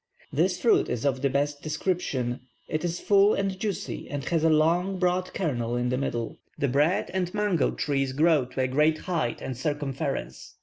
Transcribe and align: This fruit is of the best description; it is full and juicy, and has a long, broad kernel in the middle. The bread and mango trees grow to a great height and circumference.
This 0.33 0.59
fruit 0.59 0.89
is 0.89 1.05
of 1.05 1.21
the 1.21 1.29
best 1.29 1.61
description; 1.61 2.39
it 2.67 2.83
is 2.83 2.99
full 2.99 3.35
and 3.35 3.59
juicy, 3.59 4.09
and 4.09 4.25
has 4.29 4.43
a 4.43 4.49
long, 4.49 4.97
broad 4.97 5.31
kernel 5.31 5.75
in 5.77 5.89
the 5.89 5.97
middle. 5.99 6.39
The 6.57 6.69
bread 6.69 7.11
and 7.13 7.31
mango 7.35 7.69
trees 7.69 8.11
grow 8.11 8.45
to 8.45 8.61
a 8.61 8.67
great 8.67 8.97
height 8.97 9.41
and 9.43 9.55
circumference. 9.55 10.55